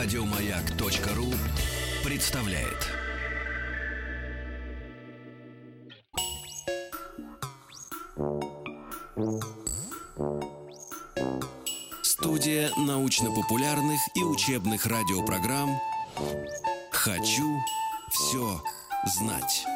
[0.00, 1.26] Радиомаяк.ру
[2.08, 2.86] представляет.
[12.04, 15.80] Студия научно-популярных и учебных радиопрограмм
[16.92, 17.58] «Хочу
[18.12, 18.62] все
[19.18, 19.66] знать».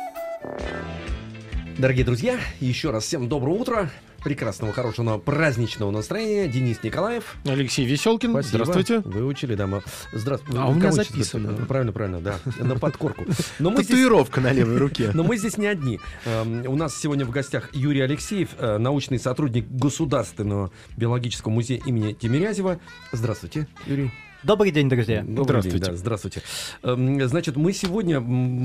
[1.78, 3.90] Дорогие друзья, еще раз всем доброе утро
[4.22, 6.48] прекрасного, хорошего, праздничного настроения.
[6.48, 7.36] Денис Николаев.
[7.44, 8.30] Алексей Веселкин.
[8.30, 8.64] Спасибо.
[8.64, 9.00] Здравствуйте.
[9.00, 9.66] Выучили, да.
[9.66, 9.82] Мы...
[10.12, 10.58] Здравствуйте.
[10.58, 11.54] А у меня записано.
[11.66, 12.38] Правильно, правильно, да.
[12.58, 13.24] На подкорку.
[13.58, 14.52] Но мы Татуировка здесь...
[14.52, 15.10] на левой руке.
[15.14, 16.00] Но мы здесь не одни.
[16.24, 22.12] Эм, у нас сегодня в гостях Юрий Алексеев, э, научный сотрудник Государственного биологического музея имени
[22.12, 22.80] Тимирязева.
[23.12, 24.10] Здравствуйте, Юрий.
[24.42, 25.22] Добрый день, друзья.
[25.22, 25.78] Добрый здравствуйте.
[25.78, 26.42] День, да, здравствуйте.
[26.82, 28.20] Эм, значит, мы сегодня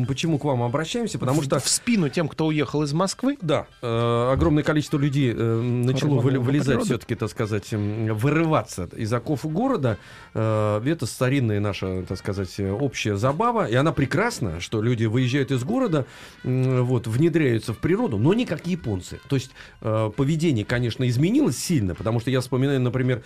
[0.08, 1.20] почему к вам обращаемся?
[1.20, 1.60] Потому что...
[1.60, 3.38] В спину тем, кто уехал из Москвы?
[3.42, 3.68] Да.
[3.84, 10.00] Э, огромное количество людей э, начало вы, вылезать все-таки, так сказать, вырываться из оков города.
[10.34, 13.68] Э, это старинная наша, так сказать, общая забава.
[13.68, 16.08] И она прекрасна, что люди выезжают из города,
[16.44, 19.20] вот, внедряются в природу, но не как японцы.
[19.30, 23.22] То есть поведение, конечно, изменилось сильно, потому что я вспоминаю, например,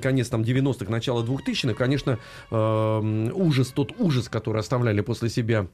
[0.00, 2.18] конец там 90-х, начало 2000-х, конечно, конечно,
[2.50, 5.66] э, ужас, тот ужас, который оставляли после себя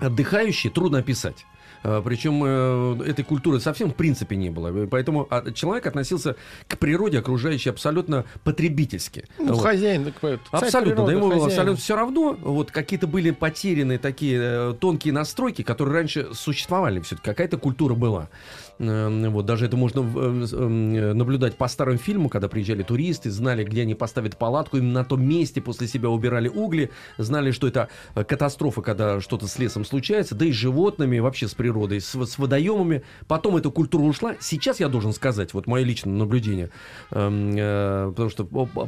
[0.00, 1.44] отдыхающие, трудно описать.
[1.84, 4.86] Э, Причем э, этой культуры совсем в принципе не было.
[4.86, 6.36] Поэтому а, человек относился
[6.68, 9.24] к природе окружающей абсолютно потребительски.
[9.38, 9.62] Ну, вот.
[9.62, 12.36] хозяин, так, Абсолютно, природы, да, ему было абсолютно все равно.
[12.40, 17.28] Вот какие-то были потеряны такие э, тонкие настройки, которые раньше существовали все-таки.
[17.28, 18.28] Какая-то культура была.
[18.78, 24.36] Вот, даже это можно наблюдать по старым фильмам, когда приезжали туристы, знали, где они поставят
[24.36, 29.46] палатку, именно на том месте после себя убирали угли, знали, что это катастрофа, когда что-то
[29.46, 33.02] с лесом случается, да и с животными, вообще с природой с, с водоемами.
[33.26, 34.34] Потом эта культура ушла.
[34.40, 36.70] Сейчас я должен сказать, вот мое личное наблюдение,
[37.10, 38.44] э, э, потому что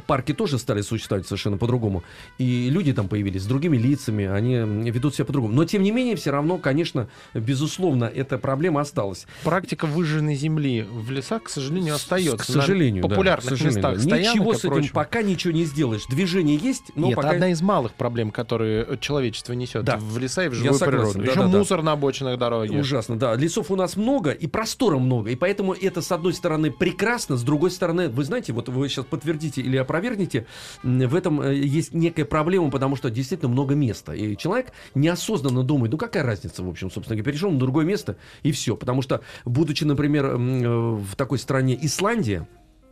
[0.07, 2.03] парки тоже стали существовать совершенно по-другому.
[2.37, 4.55] И люди там появились с другими лицами, они
[4.89, 5.53] ведут себя по-другому.
[5.53, 9.25] Но, тем не менее, все равно, конечно, безусловно, эта проблема осталась.
[9.43, 12.37] Практика выжженной земли в лесах, к сожалению, остается.
[12.37, 13.77] К сожалению, На популярных да, к сожалению.
[13.77, 16.05] местах стоянок Ничего с этим пока ничего не сделаешь.
[16.07, 17.31] Движение есть, но Нет, пока...
[17.31, 19.97] одна из малых проблем, которые человечество несет да.
[19.97, 21.19] в леса и в живую природу.
[21.19, 21.85] Да, Еще да, мусор да.
[21.85, 22.75] на обочинах дороги.
[22.77, 23.35] Ужасно, да.
[23.35, 25.29] Лесов у нас много и простора много.
[25.31, 29.05] И поэтому это, с одной стороны, прекрасно, с другой стороны, вы знаете, вот вы сейчас
[29.05, 30.45] подтвердите или опровергнете,
[30.83, 34.13] в этом э, есть некая проблема, потому что действительно много места.
[34.13, 38.17] И человек неосознанно думает, ну какая разница, в общем, собственно говоря, перешел на другое место
[38.43, 38.75] и все.
[38.75, 39.21] Потому что,
[39.65, 42.47] будучи, например, э, в такой стране Исландия,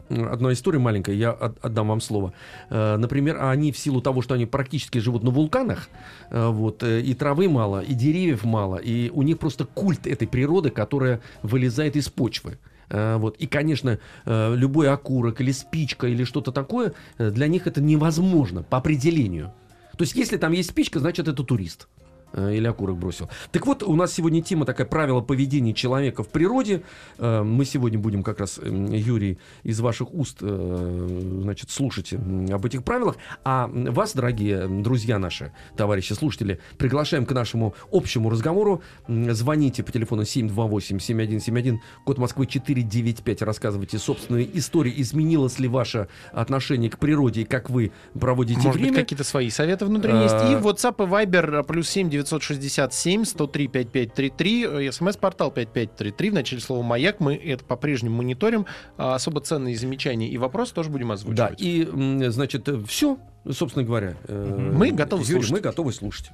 [0.09, 2.33] одна история маленькая, я отдам вам слово.
[2.71, 5.87] Э, например, они в силу того, что они практически живут на вулканах,
[6.31, 10.71] э, вот, и травы мало, и деревьев мало, и у них просто культ этой природы,
[10.71, 12.57] которая вылезает из почвы.
[12.89, 13.37] Вот.
[13.37, 19.51] И, конечно, любой окурок или спичка или что-то такое, для них это невозможно по определению.
[19.97, 21.87] То есть, если там есть спичка, значит, это турист.
[22.33, 23.29] Э, или окурок бросил.
[23.51, 26.81] Так вот, у нас сегодня тема такая правила поведения человека в природе.
[27.19, 32.65] Э, мы сегодня будем как раз, эм, Юрий, из ваших уст э, значит, слушать об
[32.65, 33.17] этих правилах.
[33.43, 38.81] А вас, дорогие друзья наши, товарищи слушатели, приглашаем к нашему общему разговору.
[39.07, 43.43] Звоните по телефону 728-7171, код Москвы 495.
[43.43, 44.93] Рассказывайте собственные истории.
[44.97, 48.93] Изменилось ли ваше отношение к природе и как вы проводите Может время?
[48.93, 50.35] быть, какие-то свои советы внутри есть.
[50.35, 57.19] И WhatsApp и Viber плюс 7 967 103 5533, смс-портал 5533, в начале слова «Маяк».
[57.19, 58.65] Мы это по-прежнему мониторим.
[58.97, 61.37] А особо ценные замечания и вопросы тоже будем озвучивать.
[61.37, 63.17] Да, и, значит, все,
[63.49, 64.15] собственно говоря.
[64.25, 65.51] Э, мы готовы Юрий, слушать.
[65.51, 66.31] Мы готовы слушать.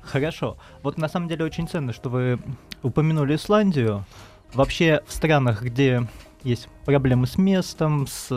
[0.00, 0.58] Хорошо.
[0.82, 2.38] Вот на самом деле очень ценно, что вы
[2.82, 4.04] упомянули Исландию.
[4.52, 6.06] Вообще в странах, где
[6.42, 8.28] есть проблемы с местом, с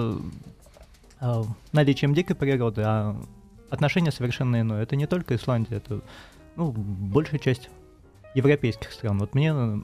[1.21, 3.15] э, наличием дикой природы, а
[3.69, 4.83] отношение совершенно иное.
[4.83, 6.01] Это не только Исландия, это
[6.57, 7.69] ну, большая часть
[8.35, 9.19] европейских стран.
[9.19, 9.77] Вот мне э,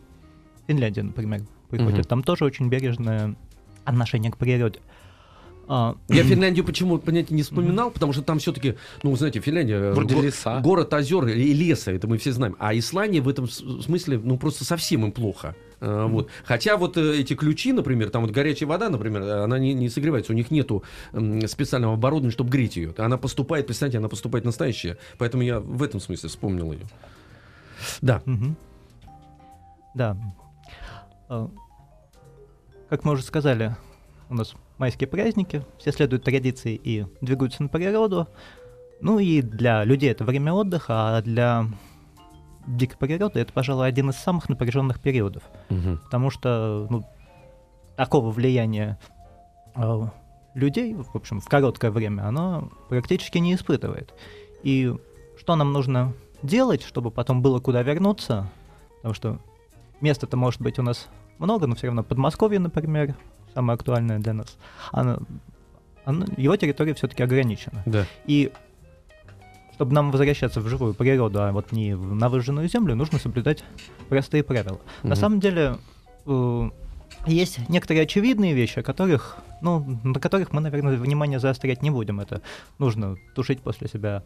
[0.67, 2.00] Финляндия, например, приходит.
[2.00, 2.09] Угу.
[2.09, 3.35] Там тоже очень бережное
[3.85, 4.79] отношение к природе.
[5.68, 9.93] А, Я Финляндию почему понятие не вспоминал, потому что там все-таки, ну, знаете, Финляндия э,
[9.93, 10.59] Вроде го- леса.
[10.59, 12.55] город озер и леса, это мы все знаем.
[12.59, 15.55] А Исландия в этом смысле, ну, просто совсем им плохо.
[15.79, 16.29] Uh, вот.
[16.46, 20.32] Хотя вот э, эти ключи, например, там вот горячая вода, например, она не, не согревается,
[20.32, 22.93] у них нету э, специального оборудования, чтобы греть ее.
[22.97, 24.97] Она поступает, представьте, она поступает настоящая.
[25.17, 26.85] Поэтому я в этом смысле вспомнил ее.
[28.02, 28.22] Да.
[28.26, 28.55] Угу.
[29.96, 30.17] Да.
[32.90, 33.76] Как мы уже сказали,
[34.29, 34.53] у нас
[34.84, 38.28] майские праздники, все следуют традиции и двигаются на природу.
[39.00, 41.68] Ну и для людей это время отдыха, а для
[42.68, 45.44] дикой природы это, пожалуй, один из самых напряженных периодов.
[45.70, 46.00] Угу.
[46.03, 47.06] Потому что ну,
[47.96, 49.00] такого влияния
[49.76, 50.02] э,
[50.53, 54.14] людей, в общем, в короткое время, оно практически не испытывает.
[54.64, 54.94] И
[55.40, 58.52] что нам нужно делать, чтобы потом было куда вернуться?
[58.97, 59.40] Потому что
[60.02, 61.08] места-то может быть у нас
[61.40, 63.16] много, но все равно Подмосковье, например,
[63.53, 64.58] самое актуальное для нас.
[64.91, 65.20] Оно,
[66.05, 67.84] оно, его территория все-таки ограничена.
[67.85, 68.05] Да.
[68.26, 68.52] И
[69.73, 73.64] чтобы нам возвращаться в живую природу, а вот не в- на выжженную землю, нужно соблюдать
[74.09, 74.79] простые правила.
[75.02, 75.16] На Мгм.
[75.16, 75.78] самом деле
[76.26, 76.70] э,
[77.28, 82.20] есть некоторые очевидные вещи, о которых, ну, на которых мы, наверное, внимание заострять не будем.
[82.20, 82.41] Это
[82.79, 84.23] нужно тушить после себя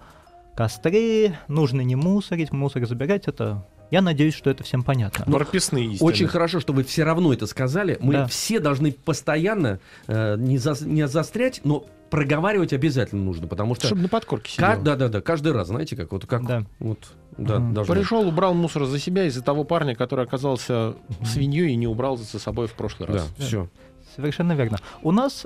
[0.55, 3.27] костры, нужно не мусорить, мусор забирать.
[3.27, 5.25] Это я надеюсь, что это всем понятно.
[5.25, 6.07] Прописные истины.
[6.07, 7.97] Очень хорошо, что вы все равно это сказали.
[8.01, 8.27] Мы Да.
[8.27, 14.01] все должны постоянно э, не, за- не заострять, но проговаривать обязательно нужно, потому что Чтобы
[14.01, 14.81] на подкорке сидел.
[14.81, 16.63] да, да, да, каждый раз, знаете, как вот как Да.
[16.79, 16.99] вот
[17.37, 17.93] да, должно.
[17.93, 20.95] Пришел, убрал мусор за себя из-за того парня, который оказался
[21.25, 23.33] свиньей и не убрал за собой в прошлый Да, раз.
[23.37, 23.67] все.
[24.15, 24.77] Совершенно верно.
[25.03, 25.45] У нас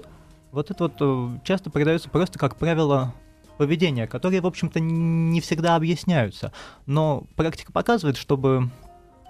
[0.52, 3.14] вот это вот э, часто передается просто как правило
[3.62, 6.52] поведения, которые, в общем-то, не всегда объясняются.
[6.88, 8.72] Но практика показывает, чтобы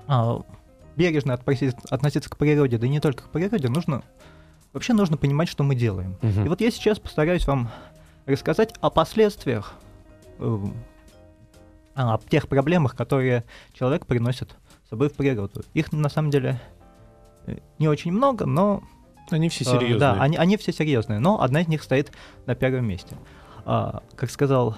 [0.07, 0.41] а,
[0.95, 4.03] бережно относиться, относиться к природе, да и не только к природе, нужно
[4.71, 6.15] вообще нужно понимать, что мы делаем.
[6.21, 6.45] Мгм.
[6.45, 7.71] И вот я сейчас постараюсь вам
[8.25, 9.73] рассказать о последствиях,
[10.39, 10.57] э,
[11.95, 13.43] о тех проблемах, которые
[13.73, 14.55] человек приносит
[14.85, 15.65] с собой в природу.
[15.73, 16.57] Их на самом деле
[17.47, 18.81] э, не очень много, но
[19.29, 19.99] Они все э, серьезные.
[19.99, 22.13] Да, они, они все серьезные, но одна из них стоит
[22.45, 23.17] на первом месте.
[23.65, 24.75] А, как сказал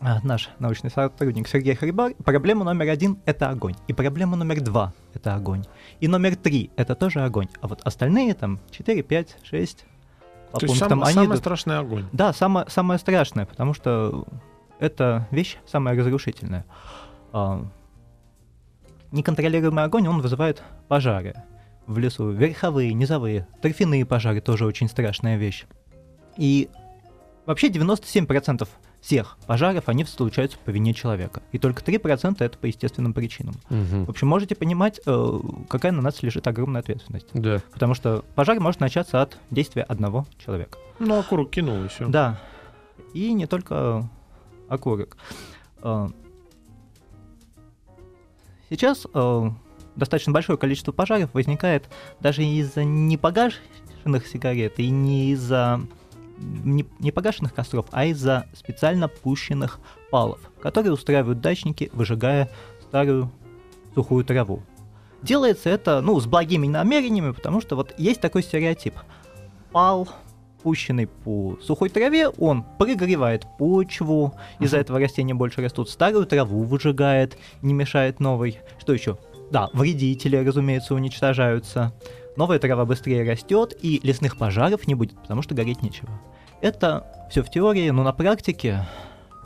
[0.00, 3.76] а, наш научный сотрудник Сергей Хрибар, проблема номер один— это огонь.
[3.86, 5.64] И проблема номер два— это огонь.
[6.00, 7.48] И номер три— это тоже огонь.
[7.60, 9.86] А вот остальные там 4, 5, 6
[10.50, 12.06] по То пунктам, сам- они самый идут- страшный огонь.
[12.12, 14.26] да, самое, самое страшное, потому что
[14.80, 16.64] это вещь самая разрушительная.
[17.32, 17.64] А,
[19.12, 21.34] Неконтролируемый огонь, он вызывает пожары
[21.86, 22.30] в лесу.
[22.30, 25.66] Верховые, низовые, торфяные пожары тоже очень страшная вещь.
[26.38, 26.70] И
[27.46, 28.68] вообще 97%
[29.00, 31.42] всех пожаров, они случаются по вине человека.
[31.50, 33.54] И только 3% это по естественным причинам.
[33.68, 34.04] Мгм.
[34.04, 37.26] В общем, можете понимать, э, какая на нас лежит огромная ответственность.
[37.34, 37.60] Да.
[37.72, 40.78] Потому что пожар может начаться от действия одного человека.
[40.98, 42.06] Ну, окурок кинул и все.
[42.08, 42.40] Да.
[43.12, 44.08] И не только
[44.68, 45.16] окурок.
[45.82, 46.08] Э,
[48.72, 49.50] Сейчас э,
[49.96, 51.90] достаточно большое количество пожаров возникает
[52.20, 55.82] даже из-за непогашенных сигарет и не из-за
[56.42, 59.80] не, не погашенных костров, а из-за специально пущенных
[60.10, 62.50] палов, которые устраивают дачники, выжигая
[62.82, 63.30] старую
[63.94, 64.62] сухую траву.
[65.22, 68.94] Делается это, ну, с благими намерениями, потому что вот есть такой стереотип.
[69.70, 70.08] Пал,
[70.62, 77.38] пущенный по сухой траве, он прогревает почву, из-за этого растения больше растут, старую траву выжигает,
[77.62, 78.58] не мешает новой.
[78.80, 79.18] Что еще?
[79.50, 81.92] Да, вредители, разумеется, уничтожаются.
[82.36, 86.08] Новая трава быстрее растет, и лесных пожаров не будет, потому что гореть нечего.
[86.60, 88.86] Это все в теории, но на практике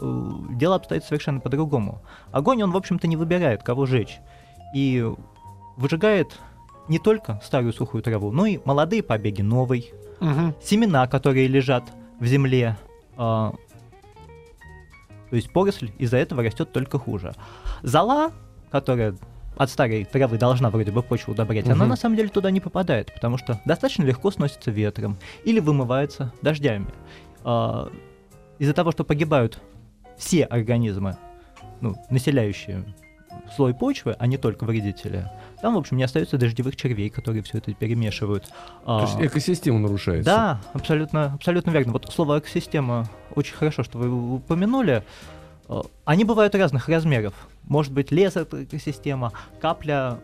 [0.01, 2.03] э, дело обстоит совершенно по-другому.
[2.31, 4.19] Огонь, он, в общем-то, не выбирает, кого жечь.
[4.75, 5.05] И
[5.77, 6.39] выжигает
[6.89, 10.55] не только старую сухую траву, но и молодые побеги новой, Мгм.
[10.63, 11.85] семена, которые лежат
[12.21, 12.77] в земле.
[13.19, 13.53] а,
[15.31, 17.35] то есть поросль из-за этого растет только хуже.
[17.83, 18.31] Зола,
[18.71, 19.17] которая
[19.57, 21.89] от старой травы должна вроде бы почву удобрять, она Мгм.
[21.89, 26.87] на самом деле туда не попадает, потому что достаточно легко сносится ветром или вымывается дождями.
[27.45, 27.91] А,
[28.59, 29.61] из-за того, что погибают
[30.17, 31.17] все организмы,
[31.81, 32.85] ну, населяющие
[33.55, 37.59] слой почвы, а не только вредители, там, в общем, не остается дождевых червей, которые все
[37.59, 38.51] это перемешивают.
[38.85, 40.25] То есть экосистема нарушается.
[40.31, 41.93] Да, абсолютно, абсолютно верно.
[41.93, 45.03] Вот слово экосистема очень хорошо, что вы упомянули.
[45.69, 47.35] Э, Они бывают разных размеров.
[47.65, 50.19] Может быть, лес это экосистема, капля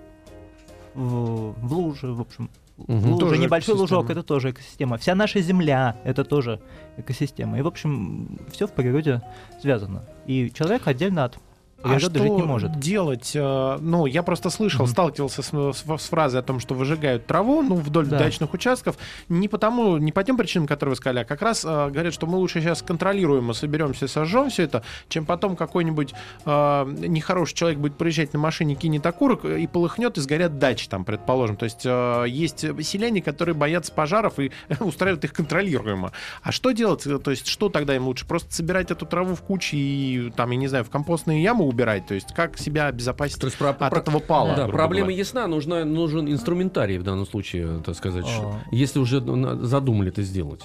[0.94, 2.50] в, в луже, в общем.
[2.78, 3.12] Мгм.
[3.12, 3.98] лужа, Тоже небольшой экосистема.
[3.98, 4.96] лужок это тоже экосистема.
[4.96, 6.60] Вся наша земля это тоже
[6.96, 7.58] экосистема.
[7.58, 9.22] И, в общем, все в природе
[9.60, 10.04] связано.
[10.26, 11.38] И человек отдельно от
[11.82, 12.78] А что жить не может.
[12.78, 13.32] делать?
[13.34, 14.92] э, Ну, я просто слышал, Мгм.
[14.92, 18.18] сталкивался с, с- с фразой о том, что выжигают траву, ну, вдоль Да.
[18.18, 18.96] дачных участков,
[19.28, 22.26] не потому, не по тем причинам, которые вы сказали, а как раз э, говорят, что
[22.26, 27.96] мы лучше сейчас контролируемо соберемся, сожжем все это, чем потом какой-нибудь э, нехороший человек будет
[27.96, 31.56] приезжать на машине, кинет окурок и полыхнет, и сгорят дачи там, предположим.
[31.56, 36.12] То есть э, есть селяне, которые боятся пожаров и устраивают их контролируемо.
[36.42, 37.04] А что делать?
[37.22, 38.26] То есть что тогда им лучше?
[38.26, 42.06] Просто собирать эту траву в кучи и, там, я не знаю, в компостные ямы убирать?
[42.06, 44.54] То есть как себя обезопасить То есть про- от про- этого пала?
[44.54, 45.18] Да, проблема говоря?
[45.18, 48.60] ясна, нужна, нужен инструментарий в данном случае, так сказать, А.
[48.70, 50.62] если уже ну, задумали это сделать.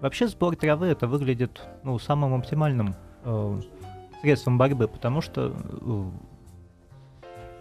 [0.00, 3.60] Вообще сбор травы это выглядит ну, самым оптимальным э,
[4.22, 6.04] средством борьбы, потому что э,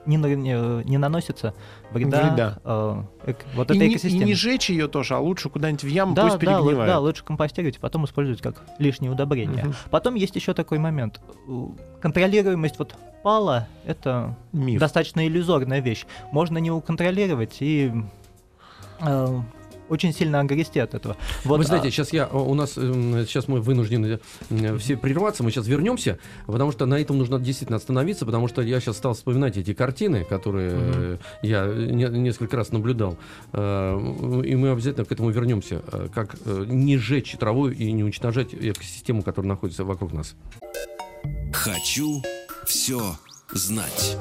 [0.08, 1.54] не, не, не наносится
[1.92, 2.58] вреда, Вреда.
[2.64, 4.26] э, эк- вот И этой не, и экосистеме.
[4.26, 6.88] не жечь ее тоже, а лучше куда-нибудь в яму, да, пусть да, перегнивает.
[6.90, 9.66] да, лучше компостировать, потом использовать как лишнее удобрение.
[9.66, 9.76] Мгм.
[9.92, 11.20] Потом есть еще такой момент.
[12.02, 14.80] Контролируемость вот пала— это Миф.
[14.80, 16.06] достаточно иллюзорная вещь.
[16.32, 17.92] Можно не уконтролировать и
[19.02, 19.40] э,
[19.89, 21.17] очень сильно огрести от этого.
[21.44, 24.20] Вот, Вы а, знаете, сейчас я у нас сейчас мы вынуждены
[24.77, 28.79] все прерваться, мы сейчас вернемся, потому что на этом нужно действительно остановиться, потому что я
[28.79, 33.17] сейчас стал вспоминать эти картины, которые э, я не- несколько раз наблюдал,
[33.53, 33.98] Э,
[34.46, 38.53] и мы обязательно к этому вернемся, э, как э, не сжечь траву и не уничтожать
[38.53, 40.36] экосистему, которая находится вокруг нас.
[41.53, 42.22] Хочу
[42.65, 43.17] все
[43.51, 44.17] знать.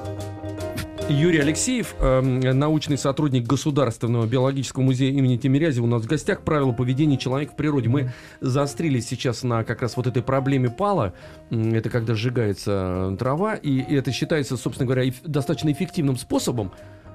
[1.08, 6.72] Юрий Алексеев, э, научный сотрудник Государственного биологического музея имени Тимирязева, у нас в гостях правила
[6.72, 7.88] поведения человека в природе.
[7.88, 11.14] Мы заострились сейчас на как раз вот этой проблеме пала.
[11.50, 16.72] Это когда сжигается трава, и это считается, собственно говоря, достаточно эффективным способом.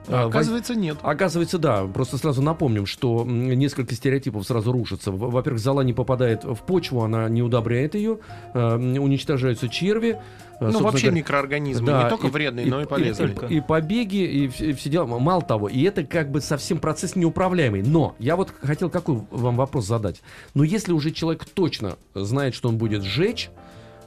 [0.08, 0.98] А, оказывается, нет.
[1.04, 1.86] Оказывается, да.
[1.86, 5.12] Просто сразу напомним, что несколько стереотипов сразу рушатся.
[5.12, 8.20] Во- Во-первых, зола не попадает в почву, она не удобряет ее,
[8.54, 10.20] м, уничтожаются черви.
[10.60, 13.30] э, Ну, вообще говоря, микроорганизмы, да, не только и- вредные, и- но и и- полезные.
[13.30, 13.48] только.
[13.48, 15.06] И побеги, и, и все дела.
[15.08, 17.82] Мало того, и это как бы совсем процесс неуправляемый.
[17.82, 20.22] Но я вот хотел какой вам вопрос задать.
[20.54, 23.50] Но если уже человек точно знает, что он будет сжечь,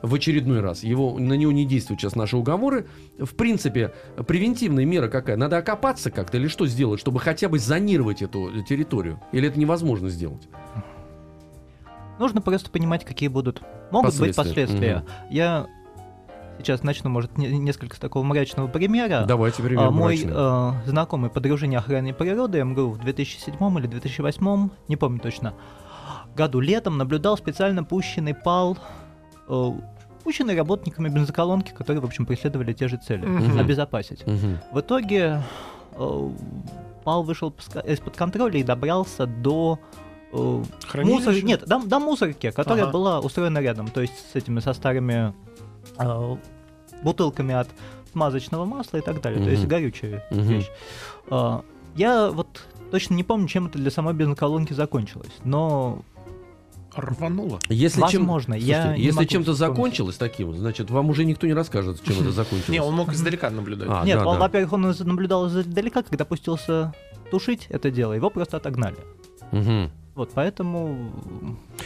[0.04, 0.84] в очередной раз.
[0.84, 2.86] Его, на него не действуют сейчас наши уговоры.
[3.18, 3.94] В принципе,
[4.26, 5.36] превентивная мера какая?
[5.36, 9.20] Надо окопаться как-то или что сделать, чтобы хотя бы зонировать эту территорию?
[9.32, 10.48] Или это невозможно сделать?
[12.18, 14.66] Нужно просто понимать, какие будут могут быть Последствия.
[14.66, 15.04] последствия.
[15.30, 15.66] Я
[16.58, 19.24] сейчас начну, может, не- несколько с такого мрачного примера.
[19.26, 20.32] Давайте пример А, Мой мрачный.
[20.34, 25.54] э, знакомый по дружине охраны природы МГУ в 2007 или 2008, не помню точно,
[26.36, 28.78] году летом наблюдал специально пущенный пал,
[29.48, 29.70] э,
[30.24, 33.58] пущенный работниками бензоколонки, которые, в общем, преследовали те же цели Мгм.
[33.58, 34.26] обезопасить.
[34.26, 34.58] Мгм.
[34.72, 35.42] В итоге
[35.92, 36.30] э,
[37.04, 37.54] пал вышел
[37.86, 39.78] из-под контроля и добрался до
[40.32, 40.62] э,
[41.02, 41.34] мусор...
[41.42, 42.92] Нет, до, до мусорки, которая Ага.
[42.92, 45.34] была устроена рядом, то есть с этими со старыми
[45.98, 46.36] э,
[47.02, 47.68] бутылками от
[48.12, 50.42] смазочного масла и так далее, то есть горючая Мгм.
[50.42, 50.70] вещь.
[51.28, 51.62] А,
[51.96, 56.00] я вот точно не помню, чем это для самой бензоколонки закончилось, но
[56.96, 57.58] Рвануло.
[57.68, 61.46] Если чем- возможно, я Слушайте, не если могу чем-то закончилось таким, значит, вам уже никто
[61.46, 62.68] не расскажет, чем это закончилось.
[62.68, 63.88] Не, он мог издалека наблюдать.
[63.90, 64.40] А, Нет, да, он, да.
[64.40, 66.94] во-первых, он наблюдал издалека, когда пустился
[67.30, 68.96] тушить это дело, его просто отогнали.
[70.14, 71.10] Вот, поэтому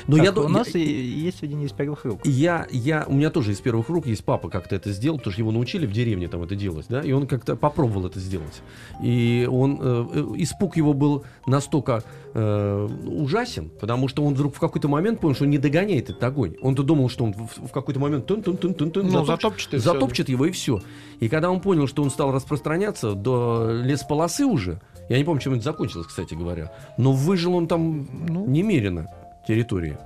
[0.07, 2.21] Ну, так, я, у нас я, есть сведения из первых рук.
[2.25, 5.41] я, я- у меня тоже из первых рук есть папа как-то это сделал, потому что
[5.41, 8.63] его научили в деревне там это делать, да, и он как-то попробовал это сделать.
[9.03, 12.05] И он, э, э, испуг его был настолько
[12.35, 16.23] э, ужасен, потому что он вдруг в какой-то момент понял, что он не догоняет этот
[16.23, 16.57] огонь.
[16.61, 19.73] Он-то думал, что он в, в какой-то момент тун -тун -тун -тун -тун, Ну, затопчет
[19.73, 19.79] всё.
[19.79, 20.81] затопчет его и все.
[21.21, 25.55] И когда он понял, что он стал распространяться до лесполосы уже, я не помню, чем
[25.55, 28.47] это закончилось, кстати говоря, но выжил он там Ну.
[28.47, 29.07] немерено
[29.47, 29.97] территории.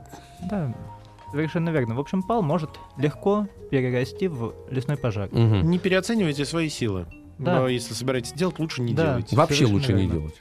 [0.51, 0.73] Да,
[1.31, 1.95] совершенно верно.
[1.95, 5.29] В общем, пал может легко перерасти в лесной пожар.
[5.33, 5.71] Мгм.
[5.71, 7.07] Не переоценивайте свои силы.
[7.39, 7.61] Да.
[7.61, 9.07] Но если собираетесь делать, лучше не Да.
[9.07, 9.35] делайте.
[9.37, 10.21] Вообще Совершенно лучше не верно.
[10.21, 10.35] делать.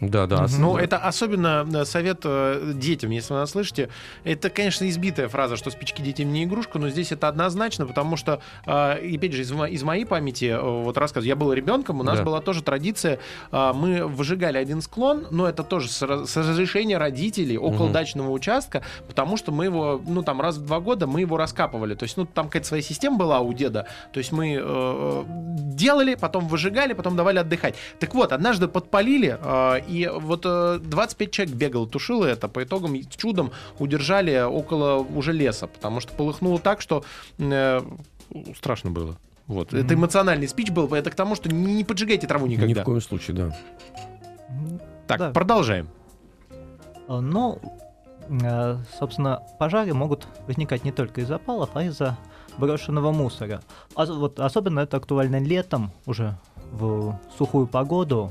[0.00, 0.44] Да, да.
[0.44, 3.88] ос- Ну, это особенно э, совет э, детям, если вы нас слышите.
[4.24, 8.40] Это, конечно, избитая фраза, что спички детям не игрушка, но здесь это однозначно, потому что,
[8.66, 12.18] э, и опять же, из, из моей памяти, вот рассказ, я был ребенком, у нас
[12.18, 12.24] Да.
[12.24, 13.18] была тоже традиция,
[13.52, 17.92] мы выжигали один склон, но это тоже с, раз- с разрешения родителей около Мгм.
[17.92, 21.94] дачного участка, потому что мы его, ну, там, раз в два года мы его раскапывали.
[21.94, 23.86] То есть, ну, там какая-то своя система была у деда.
[24.12, 27.74] То есть мы э, делали, потом выжигали, потом давали отдыхать.
[27.98, 32.48] Так вот, однажды подпалили, э, и вот э, 25 человек бегало, тушило это.
[32.48, 37.04] По итогам чудом удержали около уже леса, потому что полыхнуло так, что
[37.38, 37.80] э,
[38.56, 39.16] страшно было.
[39.46, 39.72] Вот.
[39.72, 42.82] Это эмоциональный спич был, это к тому, что не, поджигайте траву Ни никогда.
[42.82, 43.56] в коем случае, да.
[45.06, 45.30] Так, Да.
[45.30, 45.88] продолжаем.
[47.08, 47.58] А, Ну,
[48.28, 52.18] э, собственно, пожары могут возникать не только из запалов, а из-за
[52.58, 53.62] брошенного мусора.
[53.94, 56.34] А вот особенно это актуально летом, уже
[56.72, 58.30] в сухую погоду.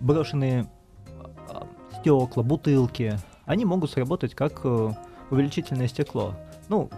[0.00, 0.66] Брошенные
[2.06, 4.90] стекла, бутылки, они могут сработать как э,
[5.30, 6.34] увеличительное стекло.
[6.68, 6.88] Ну,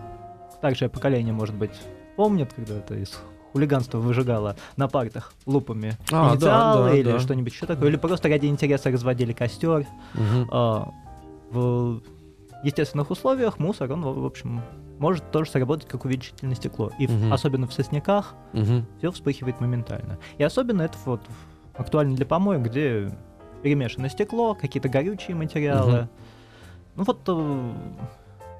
[0.59, 1.71] старшее поколение, может быть,
[2.17, 3.19] помнит, когда это из
[3.53, 7.19] хулиганства выжигало на партах лупами А, да, инициалы да, или да.
[7.21, 9.87] что-нибудь еще такое, или просто ради интереса разводили костер.
[10.12, 10.49] Мгм.
[10.53, 10.91] А,
[11.50, 12.03] в
[12.62, 14.61] естественных условиях мусор, он, в в общем,
[14.99, 16.91] может тоже сработать как увеличительное стекло.
[16.99, 17.33] И в- Мгм.
[17.33, 18.85] особенно в сосняках Мгм.
[18.99, 20.19] все вспыхивает моментально.
[20.37, 21.23] И особенно это вот
[21.77, 23.11] актуально для помоек, где
[23.62, 25.93] перемешано стекло, какие-то горючие материалы.
[25.93, 26.09] Мгм.
[26.97, 27.73] Ну вот э,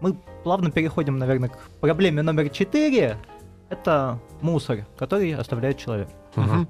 [0.00, 0.14] мы
[0.45, 3.17] плавно переходим, наверное, к проблеме номер четыре.
[3.69, 6.09] Это мусор, который оставляет человек.
[6.37, 6.69] Мгм.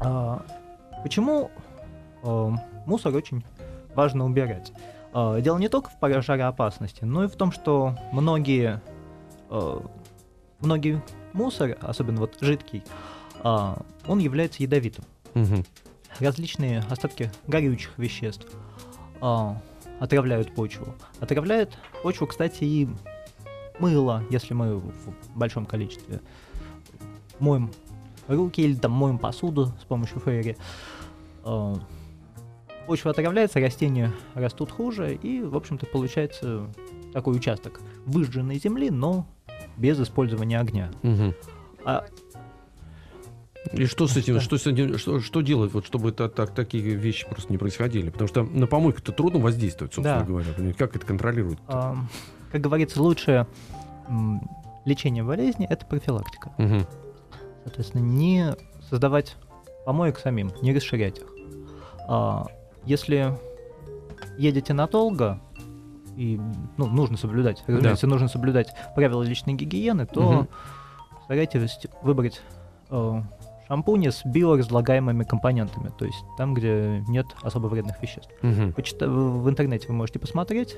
[0.00, 0.42] А,
[1.02, 1.50] почему
[2.22, 2.50] э,
[2.86, 3.44] мусор очень
[3.94, 4.72] важно убирать?
[5.14, 8.80] Э, дело не только в пожароопасности, но и в том, что многие,
[9.50, 9.80] э,
[10.60, 11.02] многие
[11.32, 12.82] мусор, особенно вот жидкий,
[13.42, 13.74] э,
[14.06, 15.04] он является ядовитым.
[15.34, 15.64] Мгм.
[16.20, 18.46] Различные остатки горючих веществ
[19.20, 19.54] э,
[20.00, 20.94] отравляют почву.
[21.20, 22.88] Отравляет почву, кстати, и
[23.78, 24.92] мыло, если мы в
[25.34, 26.20] большом количестве
[27.38, 27.72] моем
[28.28, 30.56] руки или там моем посуду с помощью фейри.
[31.44, 31.74] Э,
[32.86, 36.66] Почва отравляется, растения растут хуже, и, в общем-то, получается
[37.12, 39.26] такой участок выжженной земли, но
[39.76, 40.90] без использования огня.
[41.02, 41.34] Мгм.
[41.84, 42.04] А
[43.72, 44.40] И что с этим, Да.
[44.40, 48.10] что, с этим что, что делать, вот, чтобы это, так, такие вещи просто не происходили?
[48.10, 50.26] Потому что на помойку-то трудно воздействовать, собственно Да.
[50.26, 50.72] говоря.
[50.74, 51.58] Как это контролирует?
[51.68, 52.08] Ам,
[52.50, 53.46] как говорится, лучшее
[54.84, 56.52] лечение болезни это профилактика.
[56.58, 56.86] Мгм.
[57.64, 58.54] Соответственно, не
[58.90, 59.36] создавать
[59.86, 61.26] помоек самим, не расширять их.
[62.08, 62.46] А,
[62.84, 63.38] если
[64.38, 65.40] едете надолго,
[66.16, 66.38] и
[66.76, 70.48] ну, нужно соблюдать, разумеется, нужно соблюдать правила личной гигиены, то Мгм.
[71.24, 72.42] старайтесь выбрать
[72.90, 73.22] э,
[73.68, 78.30] шампуни с биоразлагаемыми компонентами, то есть там, где нет особо вредных веществ.
[78.42, 78.72] Мгм.
[78.72, 80.76] Почита- в в интернете вы можете посмотреть.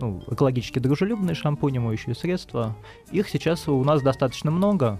[0.00, 2.74] Ну, экологически дружелюбные шампуни, моющие средства.
[3.10, 4.98] Их сейчас у нас достаточно много,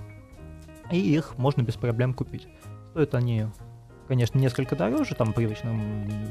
[0.90, 2.46] и их можно без проблем купить.
[2.90, 3.46] Стоят они,
[4.12, 5.74] конечно, несколько дороже, там привычного,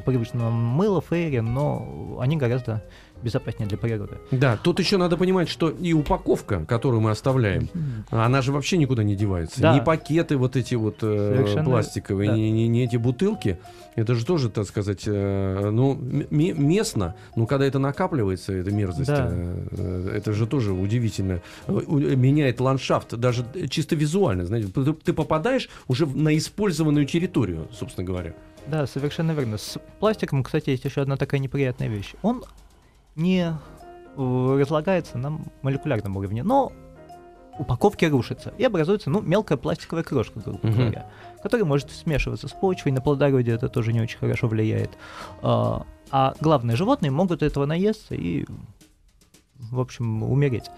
[0.05, 2.83] привычного мыла, фейри, но они гораздо
[3.23, 4.17] безопаснее для природы.
[4.31, 7.69] Да, тут еще надо понимать, что и упаковка, которую мы оставляем,
[8.11, 9.61] она же вообще никуда не девается.
[9.61, 9.75] Да.
[9.75, 12.35] Ни пакеты вот эти вот э, Совершенно, пластиковые, да.
[12.37, 13.57] ни, ни- ни эти бутылки.
[13.95, 15.95] Это же тоже, так сказать, э, ну,
[16.31, 19.27] местно, но когда это накапливается, эта мерзость, Да.
[19.31, 21.41] э, это же тоже удивительно.
[21.67, 24.67] Меняет ландшафт, даже чисто визуально, знаете.
[25.05, 28.33] Ты, попадаешь уже на использованную территорию, собственно говоря.
[28.67, 29.57] Да, совершенно верно.
[29.57, 32.13] С пластиком, кстати, есть еще одна такая неприятная вещь.
[32.21, 32.43] Он
[33.15, 33.53] не
[34.15, 36.71] э, разлагается на молекулярном уровне, но
[37.57, 40.77] упаковки рушатся и образуется, ну, мелкая пластиковая крошка, грубо Мгм.
[40.77, 41.05] говоря,
[41.43, 44.91] которая может смешиваться с почвой, на плодородие это тоже не очень хорошо влияет.
[45.41, 48.45] А, а главное, животные могут этого наесться и,
[49.55, 50.69] в общем, умереть.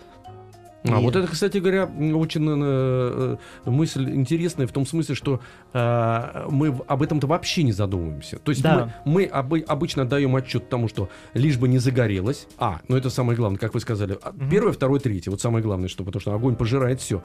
[0.86, 5.40] А И- вот это, кстати говоря, очень э, э, мысль интересная в том смысле, что
[5.74, 8.38] э, мы в- об этом-то вообще не задумываемся.
[8.40, 8.92] То есть Да.
[9.06, 12.48] мы, мы обы- обычно отдаем отчет тому, что лишь бы не загорелось.
[12.58, 14.18] А, ну это самое главное, как вы сказали.
[14.34, 14.50] Мгм.
[14.50, 15.32] Первое, второе, третье.
[15.32, 17.24] Вот самое главное, что потому что огонь пожирает все.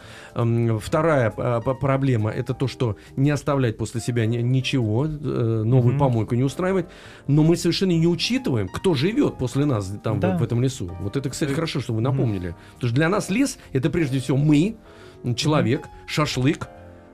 [0.81, 5.09] Вторая э, проблема это то, что не оставлять после себя ни- ничего, э,
[5.65, 5.99] новую Мгм.
[5.99, 6.87] помойку не устраивать.
[7.27, 10.37] Но мы совершенно не учитываем, кто живет после нас там в- Да.
[10.37, 10.91] в этом лесу.
[11.01, 12.55] Вот это, кстати, Э, хорошо, что вы напомнили.
[12.75, 14.77] Потому что для нас лес это прежде всего мы,
[15.37, 16.69] человек, шашлык.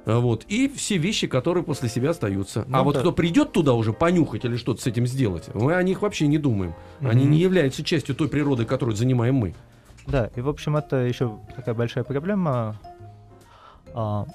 [0.07, 2.63] э, Вот, и все вещи, которые после себя остаются.
[2.63, 3.01] а Ну вот да.
[3.01, 6.39] кто придет туда уже понюхать или что-то с этим сделать, мы о них вообще не
[6.39, 6.75] думаем.
[7.01, 7.31] Они Мгм.
[7.31, 9.55] не являются частью той природы, которую занимаем мы.
[10.07, 12.77] Да, и в общем это еще такая большая проблема.
[13.95, 14.27] А,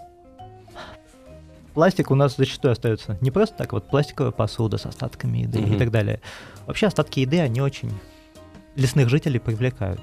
[1.75, 5.75] Пластик у нас зачастую остается не просто так, вот пластиковая посуда с остатками еды Мгм.
[5.75, 6.19] и так далее.
[6.65, 7.91] Вообще остатки еды, они очень
[8.75, 10.01] лесных жителей привлекают.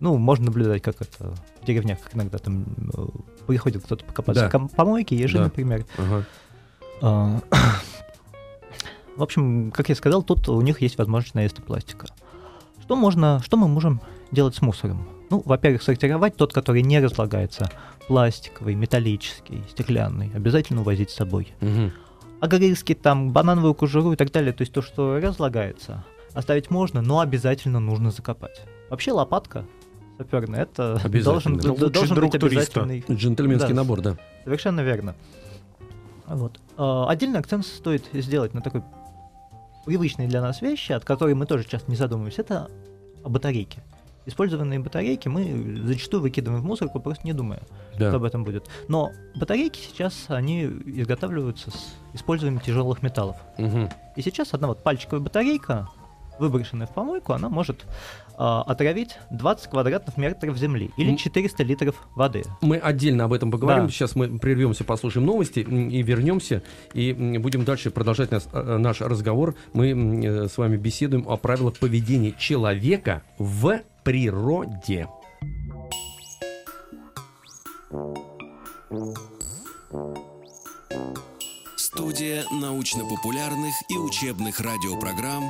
[0.00, 2.64] Ну, можно наблюдать, как это в деревнях, как иногда там
[2.96, 3.06] э,
[3.46, 4.58] приходит кто-то покопаться Да.
[4.76, 5.44] помойке, ежи, Да.
[5.44, 5.86] например.
[5.96, 6.24] Ага.
[7.00, 7.40] А,
[9.16, 12.08] В общем, как я сказал, тут у них есть возможность наезда пластика.
[12.82, 14.00] Что можно, что мы можем
[14.32, 15.06] делать с мусором?
[15.30, 17.70] Ну, во-первых, сортировать тот, который не разлагается.
[18.08, 20.30] Пластиковый, металлический, стеклянный.
[20.34, 21.54] Обязательно увозить с собой.
[21.60, 21.92] Мгм.
[22.40, 24.52] Огрызки, там, банановую кожуру и так далее.
[24.52, 26.04] То есть то, что разлагается,
[26.34, 28.60] оставить можно, но обязательно нужно закопать.
[28.90, 29.64] Вообще лопатка
[30.18, 32.82] саперная, это должен, должен друг быть туриста.
[32.82, 33.74] обязательный Джентльменский Да.
[33.74, 34.16] набор, да.
[34.44, 35.14] Совершенно верно.
[36.26, 36.60] Вот.
[36.76, 38.82] А, Отдельный акцент стоит сделать на такой
[39.84, 42.70] привычные для нас вещи, от которой мы тоже часто не задумываемся, это
[43.22, 43.82] батарейки.
[44.26, 47.60] Использованные батарейки мы зачастую выкидываем в мусорку, просто не думая,
[47.98, 48.08] да.
[48.08, 48.66] что об этом будет.
[48.88, 53.36] Но батарейки сейчас, они изготавливаются с использованием тяжелых металлов.
[53.58, 53.90] Мгм.
[54.16, 55.90] И сейчас одна вот пальчиковая батарейка,
[56.38, 57.84] выброшенная в помойку, она может
[58.36, 61.16] а, отравить 20 квадратных метров земли или М.
[61.16, 62.42] 400 литров воды.
[62.62, 63.86] Мы отдельно об этом поговорим.
[63.86, 63.90] Да.
[63.92, 66.62] Сейчас мы прервемся, послушаем новости и вернемся.
[66.94, 69.54] И будем дальше продолжать нас- э, наш разговор.
[69.72, 69.90] Мы
[70.24, 75.06] э, с вами беседуем о правилах поведения человека в природе.
[81.76, 85.44] Студия научно-популярных и учебных радиопрограмм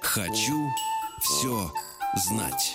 [0.00, 0.68] «Хочу
[1.20, 1.72] все
[2.28, 2.74] знать».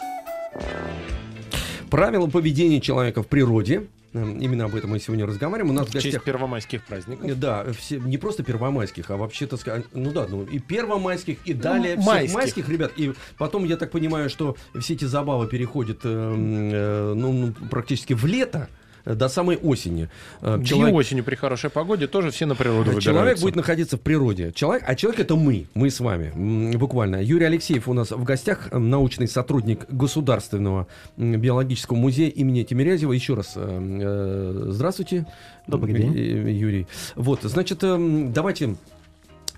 [1.90, 3.88] Правила поведения человека в природе.
[4.14, 5.72] Эм, Именно об этом мы сегодня разговариваем.
[5.72, 6.24] У нас в честь гостях...
[6.24, 7.30] первомайских праздников.
[7.30, 11.54] Э, Да, все, не просто первомайских, а вообще-то сказать, ну да, ну и первомайских, и
[11.54, 12.36] далее всех майских.
[12.36, 12.92] майских, ребят.
[12.96, 18.14] И потом, я так понимаю, что все эти забавы переходят эм, э, ну, ну, практически
[18.14, 20.10] в лето, э, до самой осени.
[20.42, 23.46] Э, И человек- осенью при хорошей погоде тоже все на природу Человек выбираются.
[23.46, 24.52] будет находиться в природе.
[24.54, 27.22] Человек, а человек это мы, мы с вами, буквально.
[27.24, 30.88] Юрий Алексеев у нас в гостях, э, научный сотрудник Государственного
[31.18, 33.12] биологического музея имени Тимирязева.
[33.14, 35.26] Еще раз э, здравствуйте.
[35.68, 36.14] Добрый день.
[36.14, 36.88] Юрий.
[37.16, 38.76] Вот, значит, эм, давайте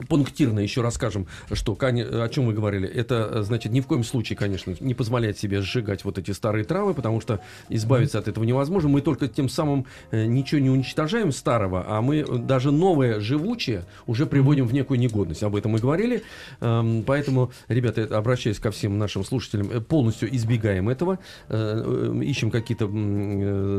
[0.08, 2.88] пунктирно еще расскажем, что, о чем мы говорили.
[2.88, 6.66] Это, э, значит, ни в коем случае, конечно, не позволяет себе сжигать вот эти старые
[6.66, 8.90] травы, потому что избавиться от этого невозможно.
[8.90, 13.86] Мы только тем самым э, ничего не уничтожаем старого, а мы э, даже новое живучее
[14.06, 15.44] уже приводим в некую негодность.
[15.44, 16.24] Об этом мы говорили.
[16.60, 22.88] Эм, Поэтому, ребята, обращаясь ко всем нашим слушателям, полностью избегаем этого, ищем какие-то,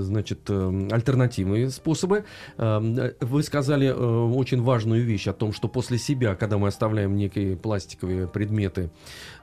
[0.02, 2.24] значит, альтернативные способы.
[2.56, 7.56] Эм, Вы сказали очень важную вещь о том, что после себя, когда мы оставляем некие
[7.56, 8.90] пластиковые предметы,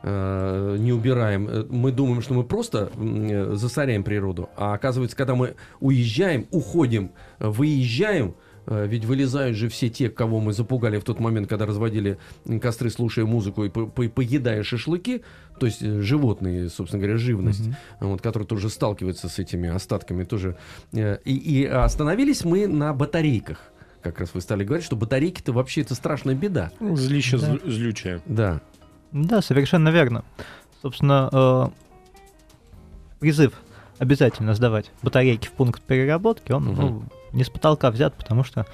[0.04, 5.36] э, не убираем, э, мы думаем, что мы просто э, засоряем природу, а оказывается, когда
[5.36, 8.34] мы уезжаем, уходим, выезжаем,
[8.68, 12.18] ведь вылезают же все те, кого мы запугали в тот момент, когда разводили
[12.60, 15.22] костры, слушая музыку и по- по- поедая шашлыки,
[15.60, 20.58] то есть животные, собственно говоря, живность, вот, которые тоже сталкиваются с этими остатками тоже.
[20.92, 23.72] И, и остановились мы на батарейках.
[24.06, 26.70] Как раз вы стали говорить, что батарейки-то вообще это страшная беда.
[26.80, 27.48] Ну, Злище Да.
[27.54, 28.22] зл- злючее.
[28.28, 28.62] Да.
[29.12, 30.24] Да, совершенно верно.
[30.84, 31.68] Собственно, э,
[33.20, 33.54] призыв
[33.98, 36.76] обязательно сдавать батарейки в пункт переработки, он Мгм.
[36.82, 38.68] ну, не с потолка взят, потому что,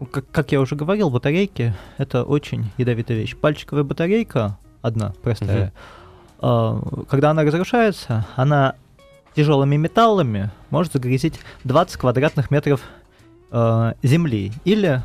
[0.00, 3.36] ну, как, как я уже говорил, батарейки— это очень ядовитая вещь.
[3.36, 5.72] Пальчиковая батарейка, одна простая,
[6.42, 8.74] э, когда она разрушается, она
[9.36, 12.80] тяжелыми металлами может загрязить 20 квадратных метров
[13.54, 15.02] э, земли или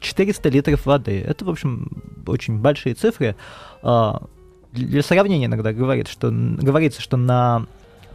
[0.00, 1.20] 400 литров воды.
[1.20, 1.88] Это, в общем,
[2.26, 3.36] очень большие цифры.
[3.82, 4.22] А,
[4.72, 7.66] Для сравнения иногда говорит, что, говорится, что на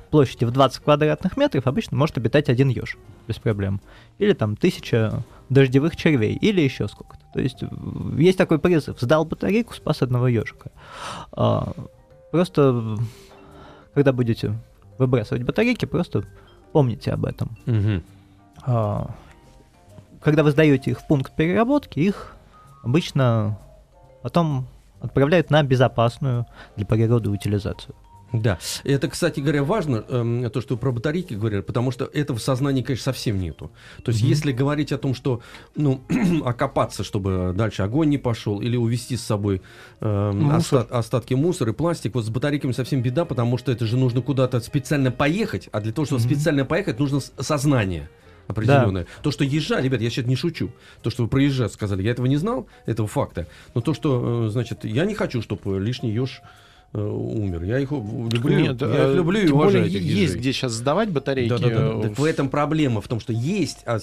[0.09, 3.79] площади в 20 квадратных метров обычно может обитать один еж без проблем.
[4.17, 7.23] Или там тысяча дождевых червей, или еще сколько-то.
[7.33, 7.63] То есть
[8.17, 8.99] есть такой призыв.
[8.99, 10.71] Сдал батарейку, спас одного ежика.
[11.31, 11.73] А,
[12.31, 12.97] Просто,
[13.95, 14.53] когда будете
[14.99, 16.25] выбрасывать батарейки, просто
[16.71, 17.57] помните об этом.
[17.65, 18.03] Мгм.
[18.63, 19.15] А,
[20.21, 22.35] когда вы сдаете их в пункт переработки, их
[22.83, 23.57] обычно
[24.21, 24.67] потом
[25.01, 27.95] отправляют на безопасную для природы утилизацию.
[28.31, 28.59] Да.
[28.83, 32.41] Это, кстати говоря, важно, эм, то, что вы про батарейки говорили, потому что этого в
[32.43, 33.71] сознании, конечно, совсем нету.
[34.03, 34.29] То есть, Мгм.
[34.29, 35.41] если говорить о том, что,
[35.75, 36.01] ну,
[36.45, 39.63] окопаться, чтобы дальше огонь не пошел, или увезти с собой
[40.01, 40.81] эм, Мусор.
[40.81, 44.21] оста- остатки мусора и пластик, вот с батарейками совсем беда, потому что это же нужно
[44.21, 46.29] куда-то специально поехать, а для того, чтобы Мгм.
[46.29, 48.09] специально поехать, нужно сознание
[48.49, 49.05] определенное.
[49.21, 52.11] То, что езжа, ребят, я сейчас не шучу, то, что вы про езжа сказали, я
[52.11, 56.11] этого не знал, этого факта, но то, что, э, значит, я не хочу, чтобы лишний
[56.11, 56.47] еж э,
[56.93, 57.63] умер.
[57.63, 59.85] Я их люблю, Нет, я э, их люблю и тем более уважаю.
[59.85, 61.49] этих есть где сейчас сдавать батарейки.
[61.49, 61.99] Да-да-да.
[61.99, 63.99] э, Так в этом проблема в том, что есть, а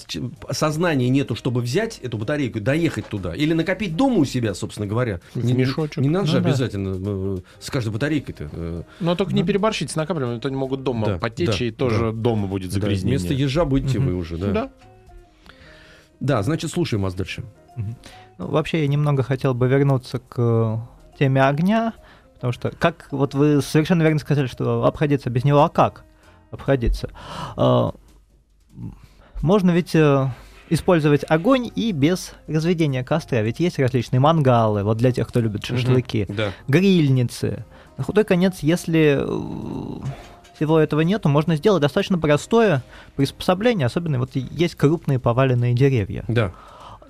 [0.51, 3.35] сознания нету, чтобы взять эту батарейку, доехать туда.
[3.35, 5.19] Или накопить дома у себя, собственно говоря.
[5.33, 5.97] В Не, не- мешочек.
[5.97, 6.47] не надо Ну же да.
[6.49, 8.49] обязательно э, с каждой батарейкой-то.
[8.51, 9.47] э, Но только не Ну.
[9.47, 12.11] переборщить с накапливанием, то они могут дома Да, потечь, да, и тоже да.
[12.13, 13.17] дома будет да, загрязнение.
[13.19, 14.51] вместо ежа будете вы уже, да.
[14.51, 14.69] Да.
[16.19, 17.43] Да, значит, слушаем вас дальше.
[17.75, 20.87] Ну, вообще, я немного хотел бы вернуться к
[21.19, 21.93] теме огня,
[22.37, 26.05] потому что, как вот вы совершенно верно сказали, что обходиться без него, а как
[26.51, 27.09] обходиться?
[27.55, 27.93] А,
[29.41, 30.29] Можно ведь э,
[30.69, 35.65] использовать огонь и без разведения костра, ведь есть различные мангалы, вот для тех, кто любит
[35.65, 36.51] шашлыки, Да.
[36.67, 37.65] грильницы.
[37.97, 40.05] На худой конец, если э,
[40.55, 42.83] всего этого нету, можно сделать достаточно простое
[43.15, 46.23] приспособление, особенно вот есть крупные поваленные деревья.
[46.27, 46.51] Да.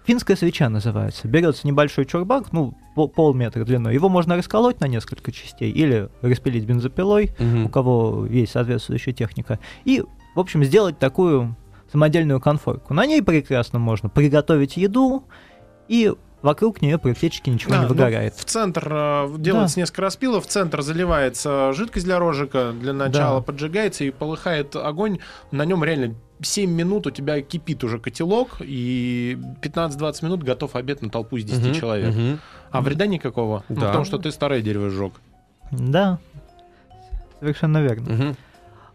[0.07, 1.27] Финская свеча называется.
[1.27, 3.93] Берется небольшой чурбак, ну, пол- полметра длиной.
[3.93, 7.65] Его можно расколоть на несколько частей или распилить бензопилой, Мгм.
[7.65, 9.59] у кого есть соответствующая техника.
[9.83, 10.01] И,
[10.33, 11.57] в общем, сделать такую
[11.91, 12.93] самодельную конфорку.
[12.93, 15.25] На ней прекрасно можно приготовить еду,
[15.89, 18.35] и вокруг нее практически ничего Да, не ну, выгорает.
[18.35, 23.43] в центр э, делается несколько распилов, в центр заливается жидкость для рожика, для начала Да.
[23.45, 25.19] поджигается и полыхает огонь.
[25.51, 31.01] На нем реально 7 минут у тебя кипит уже котелок, и 15-20 минут готов обед
[31.01, 31.73] на толпу из 10 Мгм.
[31.73, 32.13] человек.
[32.15, 32.39] Мгм.
[32.71, 33.87] А вреда никакого, ну, Да.
[33.87, 35.13] потому что ты старое дерево сжег.
[35.71, 36.19] Да,
[37.39, 38.13] совершенно верно.
[38.13, 38.37] Мгм.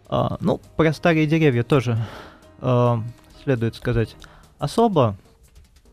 [0.07, 1.97] А, ну, про старые деревья тоже
[2.61, 3.01] а,
[3.43, 4.15] следует сказать
[4.59, 5.17] особо.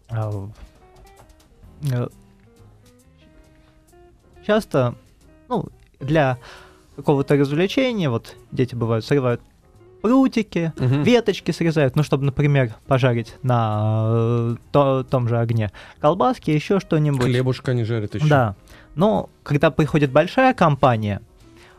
[0.08, 0.52] А, в-
[4.46, 4.94] часто,
[5.48, 5.66] ну,
[6.00, 6.38] для
[6.96, 9.40] какого-то развлечения, вот дети бывают срывают
[10.02, 11.02] прутики, Мгм.
[11.02, 17.22] веточки срезают, ну, чтобы, например, пожарить на э, то- том же огне колбаски, еще что-нибудь.
[17.24, 18.26] Хлебушка они жарят еще.
[18.26, 18.56] Да.
[18.94, 21.20] Но когда приходит большая компания,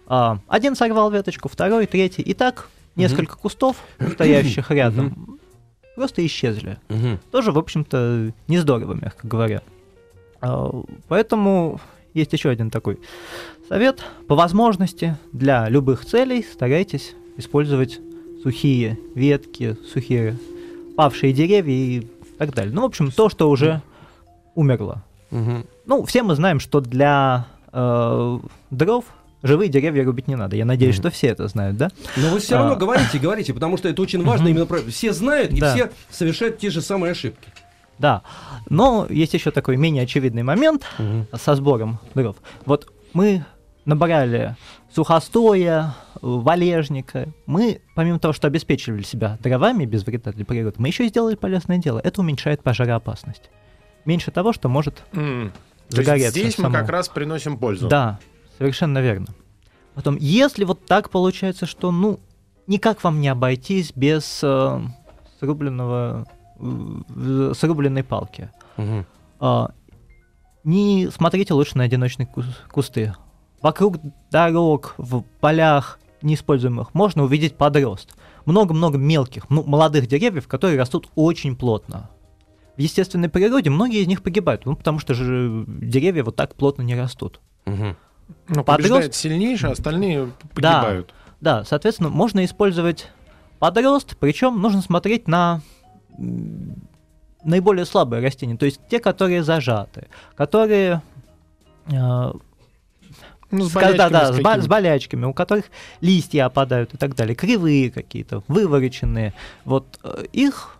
[0.07, 3.77] а, один сорвал веточку, второй, третий, и так несколько кустов,
[4.13, 5.39] стоящих рядом,
[5.95, 6.77] просто исчезли.
[6.89, 7.19] Мгм.
[7.31, 9.61] Тоже, в общем-то, не здорово, мягко говоря.
[10.41, 10.69] А,
[11.07, 11.79] Поэтому
[12.13, 12.99] есть еще один такой
[13.69, 14.03] совет.
[14.27, 17.99] По возможности для любых целей старайтесь использовать
[18.43, 20.37] сухие ветки, сухие
[20.97, 22.73] павшие деревья и так далее.
[22.73, 23.81] Ну, в общем, то, что уже
[24.55, 25.03] умерло.
[25.29, 25.65] Мгм.
[25.85, 28.39] Ну, все мы знаем, что для э,
[28.71, 29.05] дров
[29.43, 30.55] живые деревья рубить не надо.
[30.57, 31.03] Я надеюсь, Мгм.
[31.03, 31.89] что все это знают, да?
[32.17, 32.75] Но вы все равно А.
[32.75, 34.51] говорите, говорите, потому что это очень важно Мгм.
[34.51, 34.79] именно про...
[34.79, 35.73] Все знают и Да.
[35.73, 37.47] все совершают те же самые ошибки.
[38.01, 38.23] Да.
[38.69, 40.85] Но есть еще такой менее очевидный момент
[41.33, 42.35] со сбором дров.
[42.65, 43.45] Вот мы
[43.85, 44.55] набрали
[44.93, 47.29] сухостоя, валежника.
[47.45, 51.35] Мы, помимо того, что обеспечивали себя дровами без вреда для природы, мы еще и сделали
[51.35, 51.99] полезное дело.
[52.03, 53.49] Это уменьшает пожароопасность.
[54.05, 55.51] Меньше того, что может есть
[55.89, 56.31] загореться.
[56.31, 56.75] здесь мы самому.
[56.75, 57.87] как раз приносим пользу.
[57.87, 58.19] Да,
[58.57, 59.27] совершенно верно.
[59.93, 62.19] Потом, если вот так получается, что, ну,
[62.67, 64.81] никак вам не обойтись без э,
[65.39, 66.25] срубленного,
[67.53, 68.49] срубленной палки.
[68.77, 69.05] Мгм.
[69.39, 69.71] А,
[70.63, 73.13] не смотрите лучше на одиночные кус- кусты.
[73.61, 73.97] Вокруг
[74.31, 78.15] дорог, в полях неиспользуемых можно увидеть подрост.
[78.45, 82.09] Много-много мелких, ну, молодых деревьев, которые растут очень плотно.
[82.77, 86.81] В естественной природе многие из них погибают, ну, потому что же деревья вот так плотно
[86.83, 87.39] не растут.
[87.65, 87.97] Мгм.
[88.47, 91.13] Но Подрост- побеждает сильнейший, а остальные погибают.
[91.41, 93.09] Да, соответственно, можно использовать
[93.59, 95.61] подрост, причем нужно смотреть на
[97.43, 101.01] наиболее слабые растения, то есть те, которые зажаты, которые
[101.87, 102.31] э,
[103.51, 105.65] Ну, с Ска- да, болячками да, с с болячками, у которых
[106.01, 109.33] листья опадают и так далее, кривые какие-то, вывороченные.
[109.65, 110.77] Вот э, их,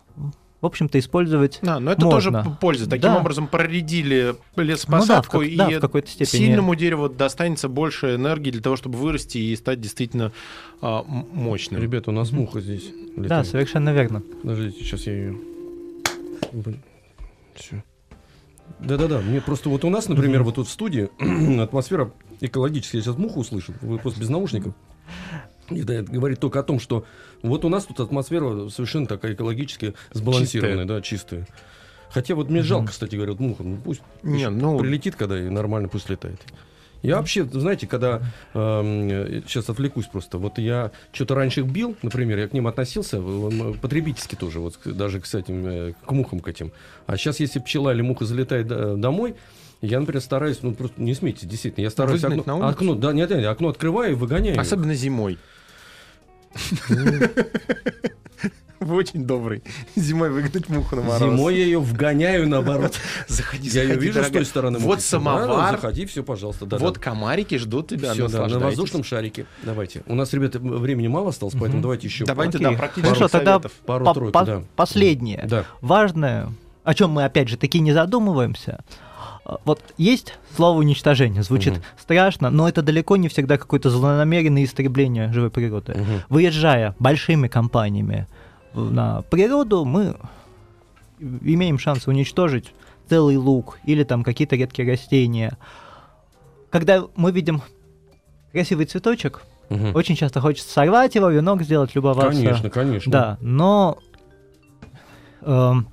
[0.61, 1.59] в общем-то, использовать.
[1.63, 2.43] А, но это Можно.
[2.43, 2.85] тоже польза.
[2.89, 3.17] Таким Да.
[3.19, 6.27] образом проредили Ну да, в лесопосадку, как- да, и в какой-то степени.
[6.45, 10.31] сильному дереву достанется больше энергии для того, чтобы вырасти и стать действительно
[10.81, 11.81] а, мощным.
[11.81, 12.85] Ребята, у нас муха здесь
[13.17, 13.47] Да, летает.
[13.47, 14.21] совершенно верно.
[14.41, 15.37] Подождите, сейчас я ее...
[17.55, 17.83] Все.
[18.79, 21.09] Да-да-да, мне просто вот у нас, например, вот тут в студии
[21.61, 22.97] атмосфера экологическая.
[22.99, 24.73] Я сейчас муху услышал, вы просто без наушников.
[25.75, 27.05] Это говорит только о том, что
[27.41, 31.47] вот у нас тут атмосфера совершенно такая экологически сбалансированная, да, чистая.
[32.09, 32.67] Хотя вот мне Мгм.
[32.67, 36.39] жалко, кстати говоря, вот муха, ну пусть Не, ну, прилетит, когда и нормально пусть летает.
[37.03, 38.21] Я вообще, знаете, когда
[38.53, 43.73] сейчас отвлекусь просто, вот я что-то раньше их бил, например, я к ним относился э,
[43.81, 46.71] потребительски тоже, вот даже к этим, э, к мухам к этим.
[47.07, 49.33] А сейчас, если пчела или муха залетает до- домой,
[49.81, 53.31] я, например, стараюсь, ну просто не смейтесь, действительно, я стараюсь Выгнать окно, окно, да, нет,
[53.31, 54.59] нет, окно открываю и выгоняю.
[54.59, 55.39] особенно зимой.
[58.79, 59.61] Вы очень добрый.
[59.95, 61.19] Зимой выгнать муху на мороз.
[61.21, 62.95] Зимой я ее вгоняю наоборот.
[63.27, 64.79] Заходи, Я ее вижу с той стороны.
[64.79, 65.01] Вот мухи.
[65.01, 65.71] Да, самовар.
[65.75, 66.65] Заходи, все, пожалуйста.
[66.65, 66.99] Да, вот да.
[66.99, 69.45] комарики ждут тебя, да, на воздушном шарике.
[69.61, 70.01] Давайте.
[70.07, 73.71] У нас, ребята, времени мало осталось, поэтому давайте еще Давайте, да, практических Хорошо, тогда советов.
[73.85, 74.63] по- пару-тройку, по- да.
[74.75, 75.45] последнее.
[75.47, 75.65] Да.
[75.81, 76.49] Важное,
[76.83, 78.79] о чем мы, опять же, таки не задумываемся.
[79.65, 81.83] Вот есть слово уничтожение, звучит Мгм.
[81.97, 85.93] страшно, но это далеко не всегда какое-то злонамеренное истребление живой природы.
[85.93, 86.21] Мгм.
[86.29, 88.27] Выезжая большими компаниями
[88.73, 90.15] на природу, мы
[91.19, 92.73] имеем шанс уничтожить
[93.09, 95.57] целый луг или там какие-то редкие растения.
[96.69, 97.61] Когда мы видим
[98.53, 99.95] красивый цветочек, Мгм.
[99.95, 102.41] очень часто хочется сорвать его, венок сделать, любоваться.
[102.41, 103.11] Конечно, конечно.
[103.11, 103.97] Да, но
[105.41, 105.87] эм,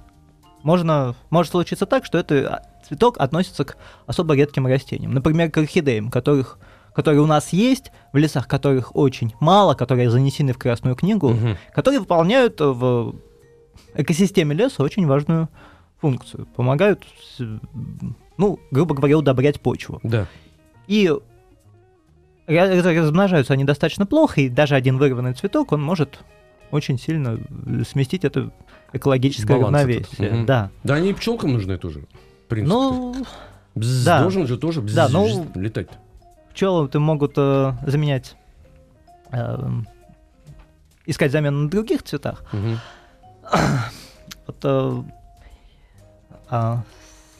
[0.62, 5.12] можно, может случиться так, что этот а, цветок относится к особо редким растениям.
[5.12, 6.58] Например, к орхидеям, которых,
[6.94, 11.56] которые у нас есть, в лесах которых очень мало, которые занесены в Красную книгу, Мгм.
[11.74, 13.14] которые выполняют в
[13.94, 15.48] экосистеме леса очень важную
[16.00, 16.46] функцию.
[16.56, 17.02] Помогают,
[18.36, 20.00] ну, грубо говоря, удобрять почву.
[20.02, 20.26] Да.
[20.86, 21.20] И ра-
[22.46, 26.20] ра- размножаются они достаточно плохо, и даже один вырванный цветок, он может
[26.70, 28.52] очень сильно э, сместить это
[28.92, 30.06] экологическое Баланс равновесие.
[30.18, 30.32] этот.
[30.36, 30.46] Мгм.
[30.46, 30.70] Да.
[30.84, 32.04] Да, они и пчелкам нужны тоже.
[32.48, 32.74] Принципе.
[32.74, 33.14] Ну,
[33.74, 34.22] Бзз, да.
[34.22, 35.88] Должен же тоже бзз, Да, ну- летать.
[36.52, 38.34] пчелы-то могут э, заменять,
[39.30, 39.68] э,
[41.06, 42.42] искать замену на других цветах.
[42.52, 42.78] Мгм.
[44.46, 45.02] Вот, э,
[46.48, 46.82] а,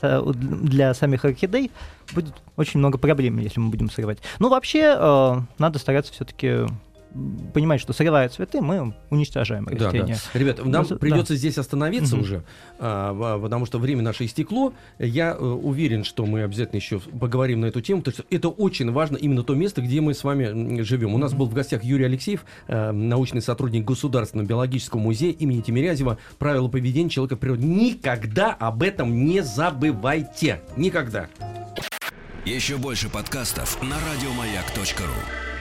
[0.02, 1.72] у- для самих орхидей
[2.14, 4.18] будет очень много проблем, если мы будем срывать.
[4.38, 6.66] Ну, вообще, э, надо стараться все-таки
[7.52, 10.16] понимает, что срывая цветы, мы уничтожаем Да, растения.
[10.32, 10.38] да.
[10.38, 12.24] Ребят, нам Ну, придется здесь остановиться Мгм.
[12.24, 12.42] уже,
[12.78, 14.72] а, а, потому что время наше истекло.
[14.98, 18.90] Я э, уверен, что мы обязательно еще поговорим на эту тему, потому что это очень
[18.92, 21.14] важно, именно то место, где мы с вами живем.
[21.14, 26.18] У нас был в гостях Юрий Алексеев, э, научный сотрудник Государственного биологического музея имени Тимирязева.
[26.38, 27.66] Правила поведения человека в природе.
[27.66, 30.60] Никогда об этом не забывайте.
[30.76, 31.28] Никогда.
[32.44, 35.57] Еще больше подкастов на радиомаяк.ру.